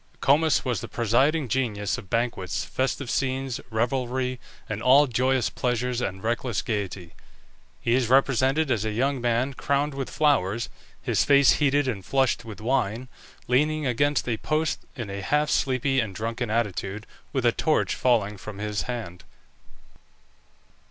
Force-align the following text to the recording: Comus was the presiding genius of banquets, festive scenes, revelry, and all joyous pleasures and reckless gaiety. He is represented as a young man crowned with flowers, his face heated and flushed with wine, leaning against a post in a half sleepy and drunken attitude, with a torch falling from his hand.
Comus 0.19 0.65
was 0.65 0.81
the 0.81 0.87
presiding 0.87 1.47
genius 1.47 1.95
of 1.95 2.09
banquets, 2.09 2.65
festive 2.65 3.07
scenes, 3.11 3.61
revelry, 3.69 4.39
and 4.67 4.81
all 4.81 5.05
joyous 5.05 5.51
pleasures 5.51 6.01
and 6.01 6.23
reckless 6.23 6.63
gaiety. 6.63 7.13
He 7.79 7.93
is 7.93 8.07
represented 8.09 8.71
as 8.71 8.83
a 8.83 8.89
young 8.93 9.21
man 9.21 9.53
crowned 9.53 9.93
with 9.93 10.09
flowers, 10.09 10.69
his 11.03 11.23
face 11.23 11.51
heated 11.51 11.87
and 11.87 12.03
flushed 12.03 12.43
with 12.43 12.59
wine, 12.59 13.09
leaning 13.47 13.85
against 13.85 14.27
a 14.27 14.37
post 14.37 14.79
in 14.95 15.11
a 15.11 15.21
half 15.21 15.51
sleepy 15.51 15.99
and 15.99 16.15
drunken 16.15 16.49
attitude, 16.49 17.05
with 17.31 17.45
a 17.45 17.51
torch 17.51 17.93
falling 17.93 18.37
from 18.37 18.57
his 18.57 18.81
hand. 18.89 19.23